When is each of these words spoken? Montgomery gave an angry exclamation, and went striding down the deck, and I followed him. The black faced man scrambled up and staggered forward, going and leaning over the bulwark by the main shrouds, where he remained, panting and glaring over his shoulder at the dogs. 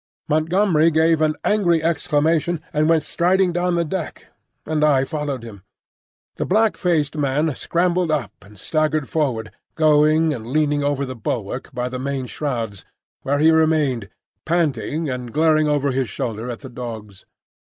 Montgomery 0.27 0.89
gave 0.89 1.21
an 1.21 1.35
angry 1.45 1.83
exclamation, 1.83 2.59
and 2.73 2.89
went 2.89 3.03
striding 3.03 3.53
down 3.53 3.75
the 3.75 3.85
deck, 3.85 4.31
and 4.65 4.83
I 4.83 5.03
followed 5.03 5.43
him. 5.43 5.61
The 6.37 6.43
black 6.47 6.75
faced 6.75 7.15
man 7.15 7.53
scrambled 7.53 8.09
up 8.09 8.31
and 8.41 8.57
staggered 8.57 9.07
forward, 9.07 9.51
going 9.75 10.33
and 10.33 10.47
leaning 10.47 10.81
over 10.83 11.05
the 11.05 11.15
bulwark 11.15 11.71
by 11.71 11.87
the 11.87 11.99
main 11.99 12.25
shrouds, 12.25 12.83
where 13.21 13.37
he 13.37 13.51
remained, 13.51 14.09
panting 14.43 15.07
and 15.07 15.31
glaring 15.31 15.67
over 15.67 15.91
his 15.91 16.09
shoulder 16.09 16.49
at 16.49 16.61
the 16.61 16.69
dogs. 16.69 17.25